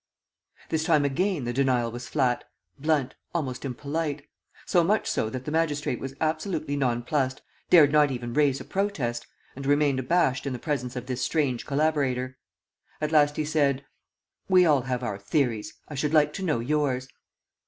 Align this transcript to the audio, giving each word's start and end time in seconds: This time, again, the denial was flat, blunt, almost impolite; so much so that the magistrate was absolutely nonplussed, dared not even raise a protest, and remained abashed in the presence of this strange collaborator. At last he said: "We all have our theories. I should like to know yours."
This 0.69 0.83
time, 0.83 1.05
again, 1.05 1.43
the 1.43 1.53
denial 1.53 1.91
was 1.91 2.07
flat, 2.09 2.43
blunt, 2.79 3.13
almost 3.35 3.63
impolite; 3.63 4.27
so 4.65 4.83
much 4.83 5.07
so 5.07 5.29
that 5.29 5.45
the 5.45 5.51
magistrate 5.51 5.99
was 5.99 6.15
absolutely 6.19 6.75
nonplussed, 6.75 7.43
dared 7.69 7.91
not 7.91 8.09
even 8.09 8.33
raise 8.33 8.59
a 8.59 8.65
protest, 8.65 9.27
and 9.55 9.67
remained 9.67 9.99
abashed 9.99 10.47
in 10.47 10.53
the 10.53 10.57
presence 10.57 10.95
of 10.95 11.05
this 11.05 11.21
strange 11.23 11.67
collaborator. 11.67 12.39
At 12.99 13.11
last 13.11 13.35
he 13.37 13.45
said: 13.45 13.85
"We 14.49 14.65
all 14.65 14.81
have 14.81 15.03
our 15.03 15.19
theories. 15.19 15.71
I 15.87 15.93
should 15.93 16.15
like 16.15 16.33
to 16.33 16.43
know 16.43 16.61
yours." 16.61 17.07